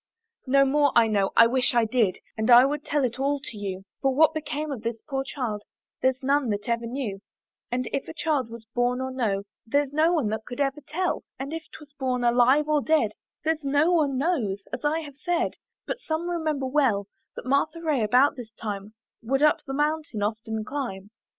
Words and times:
No 0.47 0.65
more 0.65 0.91
I 0.95 1.05
know, 1.05 1.29
I 1.37 1.45
wish 1.45 1.75
I 1.75 1.85
did, 1.85 2.17
And 2.35 2.49
I 2.49 2.65
would 2.65 2.83
tell 2.83 3.03
it 3.03 3.19
all 3.19 3.39
to 3.43 3.55
you; 3.55 3.83
For 4.01 4.11
what 4.15 4.33
became 4.33 4.71
of 4.71 4.81
this 4.81 4.99
poor 5.07 5.23
child 5.23 5.61
There's 6.01 6.23
none 6.23 6.49
that 6.49 6.67
ever 6.67 6.87
knew: 6.87 7.19
And 7.71 7.87
if 7.93 8.07
a 8.07 8.13
child 8.15 8.49
was 8.49 8.65
born 8.73 8.99
or 8.99 9.11
no, 9.11 9.43
There's 9.67 9.93
no 9.93 10.11
one 10.13 10.29
that 10.29 10.43
could 10.47 10.59
ever 10.59 10.81
tell; 10.87 11.23
And 11.37 11.53
if 11.53 11.67
'twas 11.71 11.93
born 11.99 12.23
alive 12.23 12.67
or 12.67 12.81
dead, 12.81 13.11
There's 13.43 13.63
no 13.63 13.91
one 13.91 14.17
knows, 14.17 14.63
as 14.73 14.83
I 14.83 15.01
have 15.01 15.17
said, 15.17 15.53
But 15.85 16.01
some 16.01 16.27
remember 16.31 16.65
well, 16.65 17.05
That 17.35 17.45
Martha 17.45 17.79
Ray 17.79 18.01
about 18.01 18.35
this 18.35 18.49
time 18.53 18.95
Would 19.21 19.43
up 19.43 19.61
the 19.67 19.73
mountain 19.75 20.23
often 20.23 20.65
climb. 20.65 21.11